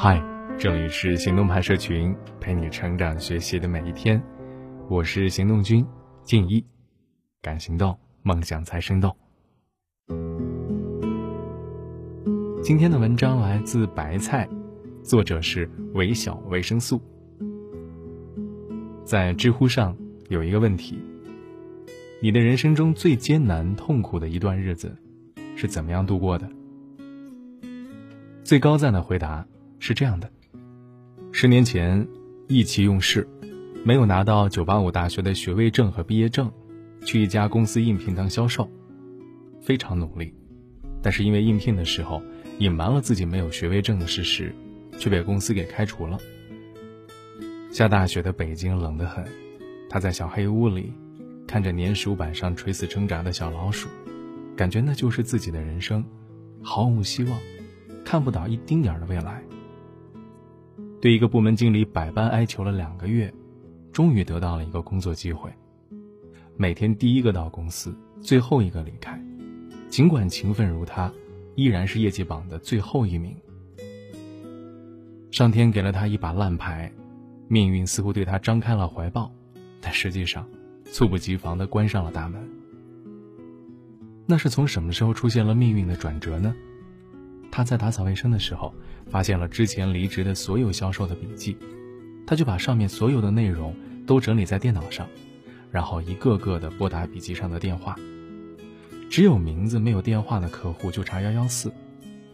[0.00, 0.22] 嗨，
[0.56, 4.22] 这里是行动派社群，陪你成长学习的每一天。
[4.88, 5.84] 我是行动君
[6.22, 6.64] 静一，
[7.42, 9.12] 敢行动，梦想才生动。
[12.62, 14.48] 今天的文章来自白菜，
[15.02, 17.02] 作者是微小维生素。
[19.04, 19.96] 在知乎上
[20.28, 20.96] 有一个问题：
[22.22, 24.96] 你的人生中最艰难、痛苦的一段日子
[25.56, 26.48] 是怎么样度过的？
[28.44, 29.44] 最高赞的回答。
[29.78, 30.30] 是这样的，
[31.32, 32.06] 十年前
[32.48, 33.26] 意气用事，
[33.84, 36.50] 没有拿到九八五大学的学位证和毕业证，
[37.04, 38.68] 去一家公司应聘当销售，
[39.62, 40.34] 非常努力，
[41.00, 42.22] 但是因为应聘的时候
[42.58, 44.52] 隐瞒了自己没有学位证的事实，
[44.98, 46.18] 却被公司给开除了。
[47.70, 49.24] 下大雪的北京冷得很，
[49.88, 50.92] 他在小黑屋里
[51.46, 53.88] 看着粘鼠板上垂死挣扎的小老鼠，
[54.56, 56.04] 感觉那就是自己的人生，
[56.62, 57.38] 毫无希望，
[58.04, 59.42] 看不到一丁点的未来。
[61.00, 63.32] 对一个部门经理百般哀求了两个月，
[63.92, 65.48] 终于得到了一个工作机会。
[66.56, 69.22] 每天第一个到公司，最后一个离开。
[69.88, 71.12] 尽管勤奋如他，
[71.54, 73.36] 依然是业绩榜的最后一名。
[75.30, 76.92] 上天给了他一把烂牌，
[77.46, 79.32] 命运似乎对他张开了怀抱，
[79.80, 80.48] 但实际上，
[80.84, 82.42] 猝不及防地关上了大门。
[84.26, 86.54] 那是从什么时候出现了命运的转折呢？
[87.50, 88.72] 他在打扫卫生的时候，
[89.10, 91.56] 发现了之前离职的所有销售的笔记，
[92.26, 93.74] 他就把上面所有的内容
[94.06, 95.08] 都整理在电脑上，
[95.70, 97.96] 然后一个个的拨打笔记上的电话，
[99.10, 101.72] 只有名字没有电话的客户就查幺幺四。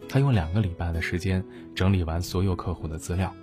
[0.07, 3.33] 他用两个礼拜的时间整理完所有客户的资料，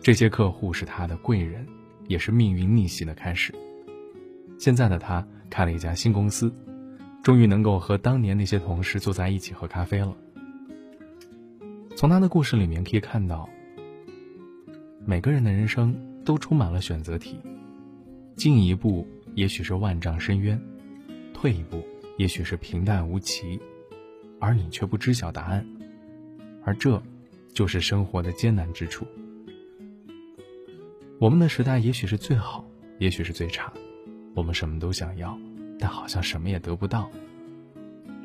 [0.00, 1.66] 这些客户是他的贵人，
[2.06, 3.52] 也是命运逆袭的开始。
[4.58, 6.54] 现在的他开了一家新公司，
[7.22, 10.14] 终于能够和当年那些同事坐在一起喝咖啡了。
[11.94, 13.48] 从他的故事里面可以看到，
[15.04, 17.38] 每个人的人生都充满了选择题，
[18.34, 20.60] 进一步也许是万丈深渊，
[21.32, 21.80] 退一步
[22.18, 23.60] 也许是平淡无奇，
[24.40, 25.64] 而你却不知晓答案，
[26.64, 27.00] 而这，
[27.52, 29.06] 就是生活的艰难之处。
[31.20, 32.64] 我们的时代也许是最好，
[32.98, 33.72] 也许是最差，
[34.34, 35.38] 我们什么都想要，
[35.78, 37.08] 但好像什么也得不到，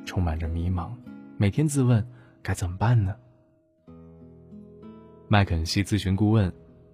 [0.03, 0.89] 充满着迷茫，
[1.37, 2.03] 每天自问
[2.41, 3.15] 该怎么办呢？
[5.29, 6.49] 麦肯锡咨询顾问、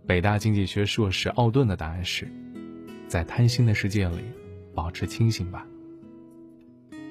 [0.08, 2.28] 北大经济学硕士奥顿的答案是：
[3.08, 4.24] 在贪心的世界里，
[4.74, 5.68] 保持清醒吧。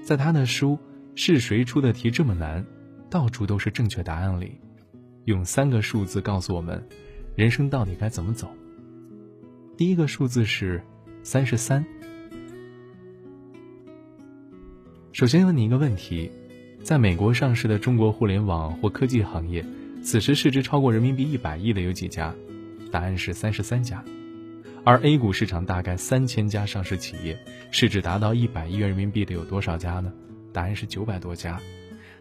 [0.03, 0.73] 在他的书
[1.15, 2.67] 《是谁出的题这么难？
[3.09, 4.59] 到处都是正确答案》里，
[5.27, 6.85] 用三个数字告诉我们，
[7.37, 8.51] 人生到底该怎么走。
[9.77, 10.83] 第一个数字是
[11.23, 11.85] 三十三。
[15.13, 16.33] 首先问你一个问题：
[16.83, 19.65] 在美国上市的中国互联网或科技行业。
[20.03, 22.35] 此时市值超过人民币一百亿的有几家？
[22.91, 24.03] 答案是三十三家。
[24.85, 27.39] 而 A 股市场大概三千家上市企业，
[27.71, 30.13] 市值达到一百亿元人民币的有多少家呢？
[30.53, 31.61] 答案是九百多家，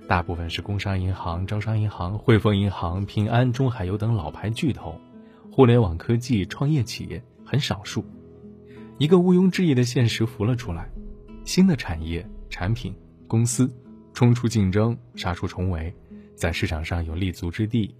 [0.07, 5.01] 大部分是工商银行、招商银行、汇丰银行、平安、中海油等老牌巨头，
[5.51, 8.05] 互联网科技创业企业很少数。
[8.99, 10.87] 一个毋庸置疑的现实浮了出来：
[11.45, 12.93] 新的产业、产品、
[13.27, 13.67] 公司
[14.13, 15.91] 冲出竞争，杀出重围。
[16.35, 17.95] 在市场上有立足之地，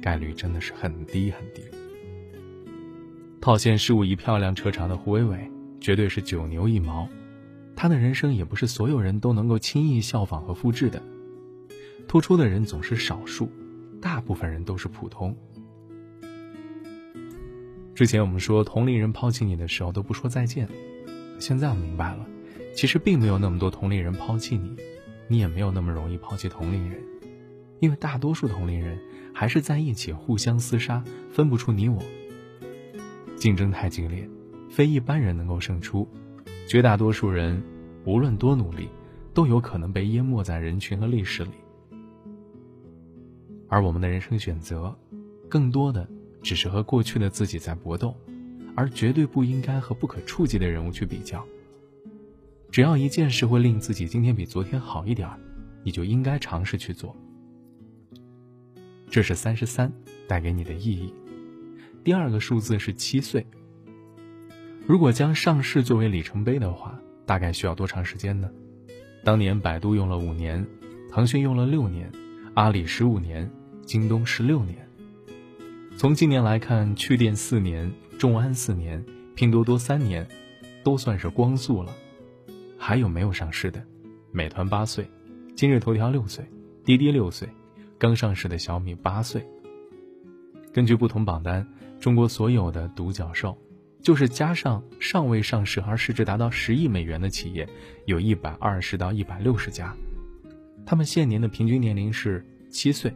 [0.00, 1.62] 概率真的是很低很低。
[3.40, 5.50] 套现十五亿漂亮车厂的胡伟伟，
[5.80, 7.08] 绝对是九牛一毛。
[7.74, 11.00] 他的人生也不是所有人都能够轻易效仿和复制的。
[12.08, 13.48] 突出的人总是少数，
[14.02, 15.36] 大部分人都是普通。
[17.94, 20.68] 之前我们说同龄人抛弃你的时候都不说再见，
[21.38, 22.26] 现在我明白了，
[22.74, 24.76] 其实并没有那么多同龄人抛弃你，
[25.28, 27.00] 你也没有那么容易抛弃同龄人。
[27.80, 28.98] 因为大多数同龄人
[29.32, 32.02] 还是在一起互相厮杀，分不出你我。
[33.36, 34.28] 竞争太激烈，
[34.68, 36.08] 非一般人能够胜出。
[36.66, 37.62] 绝大多数人
[38.04, 38.88] 无论多努力，
[39.32, 41.52] 都有可能被淹没在人群和历史里。
[43.68, 44.94] 而我们的人生选择，
[45.48, 46.08] 更多的
[46.42, 48.14] 只是和过去的自己在搏斗，
[48.74, 51.44] 而绝对不应该和不可触及的人物去比较。
[52.70, 55.40] 只要一件事会令自己今天比昨天好一点儿
[55.82, 57.16] 你就应该尝试去做。
[59.10, 59.92] 这是三十三
[60.26, 61.12] 带给你的意义。
[62.04, 63.46] 第二个数字是七岁。
[64.86, 68.50] 如果将上市作为里程碑的话，大概需要多长时间呢？
[69.24, 70.64] 当年百度用了五年，
[71.10, 72.10] 腾讯用了六年，
[72.54, 73.50] 阿里十五年，
[73.84, 74.76] 京东十六年。
[75.96, 80.26] 从今年来看，趣店四年，众安四年，拼多多三年，
[80.82, 81.92] 都算是光速了。
[82.78, 83.84] 还有没有上市的？
[84.30, 85.10] 美团八岁，
[85.56, 86.44] 今日头条六岁，
[86.84, 87.48] 滴滴六岁。
[87.98, 89.44] 刚上市的小米八岁，
[90.72, 91.66] 根据不同榜单，
[91.98, 93.58] 中国所有的独角兽，
[94.00, 97.68] 就是加上尚未上市而市值达到十亿美元的企业，
[98.06, 99.96] 有一百二十到一百六十家，
[100.86, 103.12] 他们现年的平均年龄是七岁。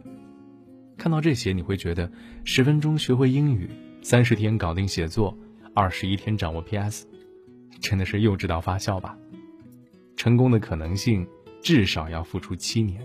[0.98, 2.10] 看到这些，你会觉得
[2.42, 3.70] 十分钟学会英语，
[4.02, 5.36] 三十天搞定写作，
[5.74, 7.06] 二十一天掌握 PS，
[7.80, 9.16] 真的是幼稚到发笑吧？
[10.16, 11.24] 成功的可能性
[11.62, 13.00] 至少要付出七年。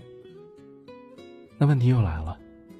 [1.58, 2.38] 那问题又来了，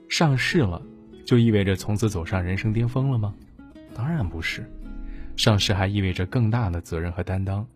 [0.09, 0.81] 上市了，
[1.25, 3.35] 就意味着从此走上人生巅峰了吗？
[3.93, 4.65] 当然不是，
[5.37, 7.67] 上市还意味着更大的责任和担当。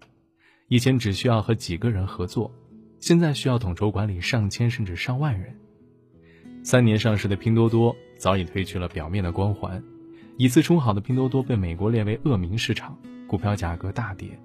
[0.68, 2.50] 以前只需要和几个人合作，
[3.00, 5.52] 现在需要统筹管理上千甚至上万人。
[6.62, 9.82] 三年上市的拼多多早已褪去了表面的光环，
[10.36, 12.96] 以次充好的拼多多被美国列为恶名市场，
[13.26, 14.38] 股票价格大跌。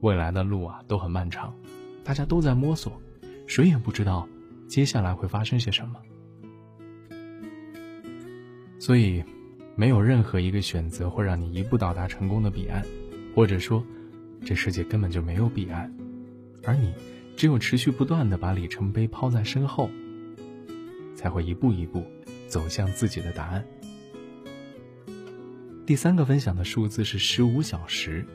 [0.00, 1.54] 未来的路啊都很漫长，
[2.02, 2.98] 大家都在摸索，
[3.46, 4.26] 谁也不知道
[4.74, 6.02] 接下来会发生些什么。
[8.80, 9.22] 所以，
[9.76, 12.84] 没有任何一个选择会让你一步到达成功的彼岸，
[13.36, 13.86] 或者说，
[14.44, 15.94] 这世界根本就没有彼岸，
[16.64, 16.92] 而你
[17.36, 19.88] 只有持续不断的把里程碑抛在身后。
[21.14, 22.02] 才会一步一步
[22.48, 23.64] 走向自己的答案。
[25.86, 28.26] 第三个分享的数字是十五小时。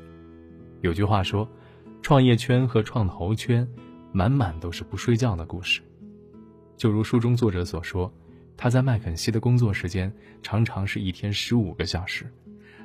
[0.79, 1.45] 有句话说，
[2.01, 3.67] 创业圈和创投圈
[4.13, 5.81] 满满都是不睡觉的故事。
[6.79, 8.09] 就如书中作者所说，
[8.55, 10.09] 他在麦肯锡的工作时间
[10.41, 12.25] 常常是一天十五个小时，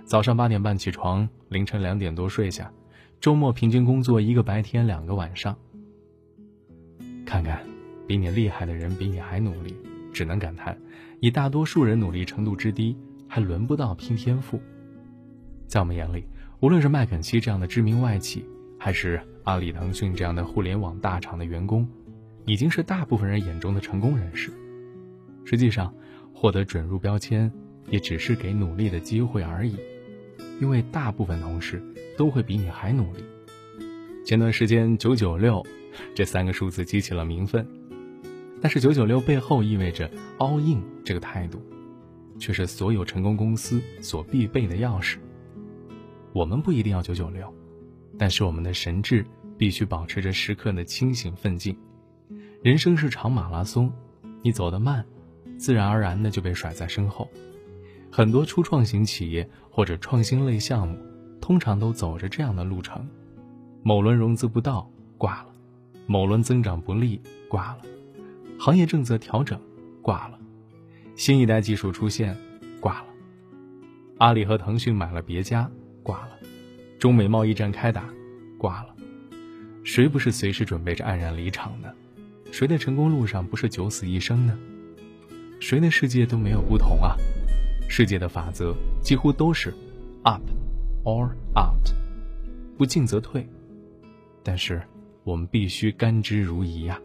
[0.05, 2.69] 早上八点半起床，凌晨两点多睡下，
[3.21, 5.57] 周末平均工作一个白天两个晚上。
[7.25, 7.65] 看看，
[8.05, 9.77] 比你厉害的人比你还努力。
[10.13, 10.77] 只能感叹，
[11.21, 12.97] 以大多数人努力程度之低，
[13.29, 14.61] 还轮不到拼天赋。
[15.69, 16.25] 在我们眼里，
[16.59, 18.45] 无论是麦肯锡这样的知名外企，
[18.77, 21.89] 还是阿里、腾讯这样的互联网大厂的员工，
[22.47, 24.53] 已经是大部分人眼中的成功人士。
[25.45, 25.95] 实际上，
[26.33, 27.51] 获得准入标签，
[27.89, 29.77] 也只是给努力的机会而已，
[30.61, 31.83] 因为大部分同事
[32.17, 33.25] 都会比你还努力。
[34.25, 35.65] 前段时间“九九六”
[36.15, 37.67] 这三个数字激起了民愤。
[38.63, 41.61] 但是九九六背后意味着 all in 这个态度，
[42.39, 45.19] 却是所有成功公司所必备的钥匙。
[46.33, 47.53] 我们不一定要九九六，
[48.19, 49.23] 但是我们的神智
[49.59, 51.77] 必须保持着时刻的清醒奋进。
[52.65, 53.93] 人生是场马拉松，
[54.41, 55.05] 你走得慢，
[55.59, 57.31] 自然而然的就被甩在身后。
[58.11, 60.97] 很多初创型企业或者创新类项目，
[61.43, 63.07] 通常都走着这样的路程：
[63.83, 65.49] 某轮融资不到，挂了；
[66.07, 67.21] 某轮增长不利，
[67.51, 67.83] 挂了。
[68.59, 69.61] 行业政策调整，
[70.01, 70.39] 挂了；
[71.17, 72.35] 新一代技术出现，
[72.81, 73.07] 挂了；
[74.17, 75.71] 阿里和腾讯买了别家，
[76.03, 76.31] 挂了；
[76.99, 78.09] 中美贸易战开打，
[78.57, 78.95] 挂了。
[79.83, 81.93] 谁不是随时准备着黯然离场呢？
[82.55, 84.57] 谁的成功路上不是九死一生呢？
[85.59, 87.17] 谁的世界都没有不同啊！
[87.89, 88.73] 世界的法则
[89.03, 89.75] 几乎都是
[90.23, 90.41] up
[91.03, 91.93] or out，
[92.79, 93.45] 不进则退。
[94.45, 94.81] 但是
[95.25, 96.97] 我们必须甘之如饴呀！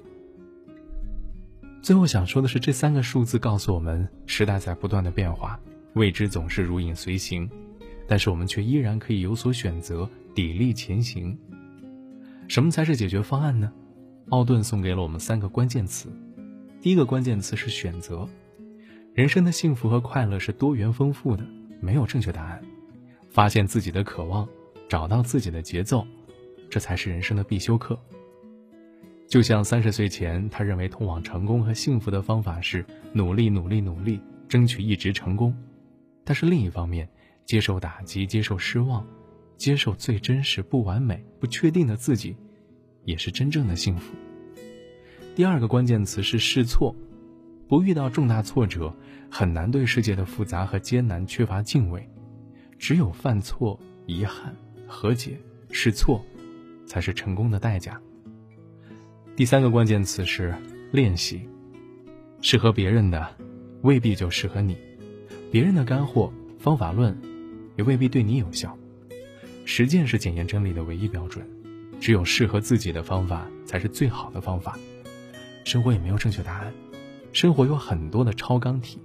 [1.81, 5.59] 最后想说的是，这三个数字告诉我们，时代在不断的变化，
[5.93, 7.49] 未知总是如影随形，
[8.07, 11.35] 但是我们却依然可以有所选择，砥砺前行。
[12.47, 13.73] 什么才是解决方案呢？
[14.29, 16.07] 奥顿送给了我们三个关键词，
[16.81, 18.29] 第一个关键词是选择。
[19.15, 21.43] 人生的幸福和快乐是多元丰富的，
[21.81, 22.61] 没有正确答案。
[23.31, 24.47] 发现自己的渴望，
[24.87, 26.05] 找到自己的节奏，
[26.69, 27.99] 这才是人生的必修课。
[29.27, 35.55] 就像三十岁前，他认为通往成功和幸福的方法是努力、努力、努力，争取一直成功。
[36.23, 37.09] 但是另一方面，
[37.45, 39.05] 接受打击、接受失望、
[39.57, 42.35] 接受最真实、不完美、不确定的自己，
[43.05, 44.15] 也是真正的幸福。
[45.39, 46.93] 第二个关键词是试错，
[47.65, 48.93] 不遇到重大挫折，
[49.29, 52.05] 很难对世界的复杂和艰难缺乏敬畏。
[52.77, 54.53] 只有犯错、遗憾、
[54.85, 55.39] 和解、
[55.71, 56.21] 试错，
[56.85, 57.97] 才是成功的代价。
[59.33, 60.53] 第三个关键词是
[60.91, 61.47] 练习，
[62.41, 63.25] 适合别人的
[63.83, 64.75] 未必就适合你，
[65.49, 67.17] 别人的干货方法论
[67.77, 68.77] 也未必对你有效。
[69.63, 71.47] 实践是检验真理的唯一标准，
[71.97, 74.77] 只有适合自己的方法才是最好的方法。
[75.63, 76.73] 生活也没有正确答案，
[77.33, 78.99] 生活有很多的超纲题。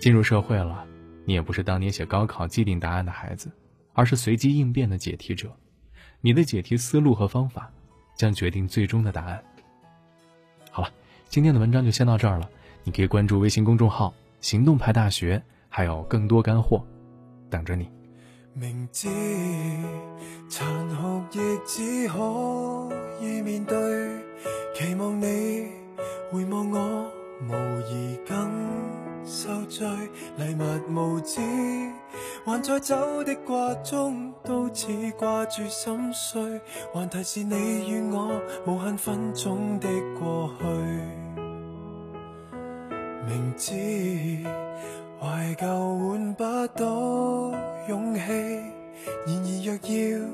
[0.00, 0.84] 进入社会了，
[1.24, 3.50] 你也不是当年写高考既定答案的孩子，
[3.92, 5.50] 而是随机应变的解题者。
[6.20, 7.70] 你的解题思路和方法。
[8.18, 9.40] 将决定最终的答案。
[10.72, 10.90] 好了，
[11.28, 12.50] 今天的文章就先到这儿了。
[12.82, 14.12] 你可以关注微信公众号
[14.42, 16.84] “行动派大学”，还有更多干货
[17.48, 17.88] 等着你。
[18.54, 19.06] 明知
[20.48, 22.90] 残酷亦只可
[23.22, 23.76] 以面对，
[24.74, 25.68] 期望你
[26.30, 27.10] 回望我，
[27.48, 27.52] 无
[27.88, 28.48] 疑更。
[29.24, 29.86] 受罪，
[30.38, 31.38] 礼物无知，
[32.46, 36.58] 还在走的挂中，都似挂住心碎，
[36.94, 40.64] 还提示你与我无限分钟的过去。
[43.26, 43.74] 明知
[45.20, 47.52] 怀旧换不到
[47.86, 48.20] 勇气，
[49.26, 50.26] 然而若要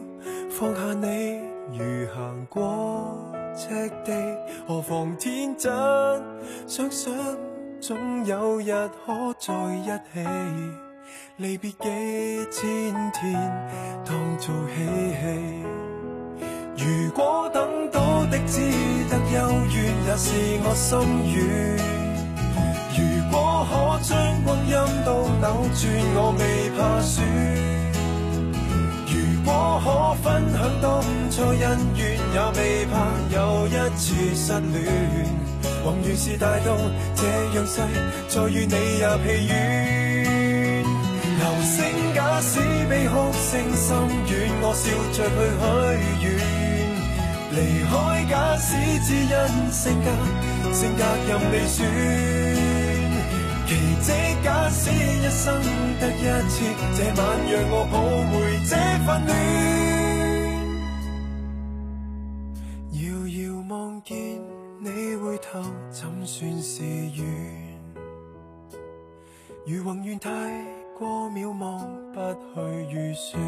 [0.51, 1.41] 放下你，
[1.73, 4.13] 如行过赤地，
[4.67, 5.73] 何妨天真
[6.67, 7.13] 想想。
[7.81, 8.73] 总有日
[9.05, 10.27] 可在一起，
[11.37, 11.87] 离别几
[12.51, 13.35] 千天
[14.07, 15.23] 当做嬉戏。
[16.79, 18.63] 如果等到的只
[19.11, 19.37] 得幽
[19.69, 20.33] 怨，也是
[20.65, 20.99] 我心
[21.35, 21.37] 愿。
[22.97, 22.99] 如
[23.31, 24.73] 果可将光阴
[25.05, 25.45] 都扭
[25.75, 25.83] 转，
[26.17, 26.43] 我未
[26.79, 27.21] 怕输。
[29.45, 31.61] 如果可分享当初恩
[31.97, 32.01] 怨，
[32.33, 32.95] 也未怕
[33.31, 33.37] 又
[33.67, 34.75] 一次失恋。
[35.85, 36.75] 宏愿是大到
[37.15, 37.23] 这
[37.55, 37.83] 样细，
[38.27, 39.53] 再与你也疲倦。
[41.37, 41.75] 流星
[42.15, 42.59] 假使
[42.89, 44.33] 悲哭声心软，
[44.63, 44.83] 我笑
[45.13, 45.37] 着去
[46.21, 46.27] 许愿。
[47.53, 47.93] 离开
[48.31, 48.67] 假使
[49.05, 49.35] 只因
[49.71, 50.09] 性格，
[50.73, 52.64] 性格任你选。
[53.67, 55.45] 奇迹假使一生
[55.99, 56.55] 得一次，
[56.97, 57.95] 这晚让我抱
[58.31, 58.33] 回
[58.69, 58.73] 这
[59.05, 59.31] 份暖。
[62.93, 63.35] 遥遥
[63.69, 64.15] 望见。
[64.81, 67.25] 你回头怎算是缘？
[69.67, 70.31] 如宏愿太
[70.99, 71.81] 过渺茫，
[72.13, 72.61] 不去
[72.93, 73.41] 预算。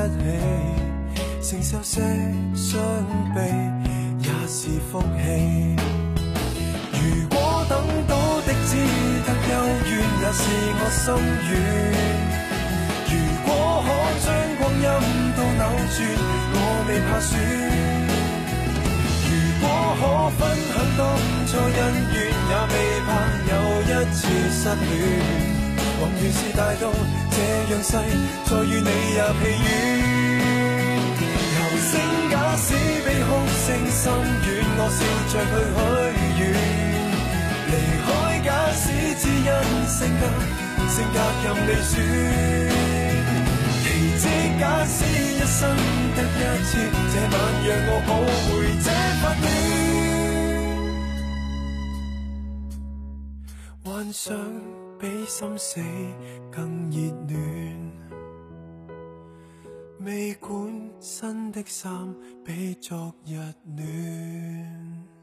[0.00, 0.24] 一起
[1.42, 2.00] 承受些
[2.54, 2.80] 伤
[3.34, 3.38] 悲
[4.20, 4.58] 也是
[4.90, 5.76] 福气。
[6.92, 7.36] 如果
[7.68, 7.72] 等
[8.08, 8.70] 到的只
[9.26, 9.52] 得幽
[9.90, 10.42] 怨，也是
[10.78, 11.04] 我心
[11.50, 11.52] 愿。
[13.10, 13.12] 如
[13.44, 13.48] 果
[13.84, 13.88] 可
[14.24, 14.26] 将
[14.58, 14.84] 光阴
[15.36, 15.98] 都扭转，
[16.54, 16.56] 我
[16.88, 17.30] 未怕输。
[19.28, 19.30] 如
[19.60, 19.64] 果
[20.00, 20.02] 可
[20.38, 20.40] 分
[20.72, 21.00] 享当
[21.46, 21.78] 初恩
[22.14, 22.16] 怨，
[22.48, 22.74] 也未
[23.06, 23.08] 怕
[23.50, 23.52] 又
[23.82, 24.18] 一次
[24.50, 25.49] 失恋。
[26.00, 26.88] 宏愿是大到
[27.30, 27.36] 这
[27.70, 27.92] 样细，
[28.48, 29.68] 再与你也疲软。
[32.30, 33.28] 假使比哭
[33.66, 34.98] 声心软，我笑
[35.30, 36.42] 着去许愿。
[37.68, 37.72] 离
[38.06, 38.08] 开
[38.44, 38.82] 假使
[39.20, 39.48] 只因
[39.88, 40.22] 性格，
[40.88, 41.92] 性格任你选。
[43.82, 43.84] 奇
[44.20, 44.24] 迹
[44.58, 45.58] 假使一生
[46.16, 46.70] 得一次，
[47.12, 47.34] 这晚
[47.66, 48.10] 让我抱
[48.46, 48.48] 回
[48.84, 48.88] 这
[49.20, 49.44] 份暖。
[53.84, 54.24] 幻想
[55.00, 55.80] 比心死
[56.52, 57.90] 更热暖。
[60.00, 62.14] 未管新的衫
[62.44, 65.19] 比昨日暖。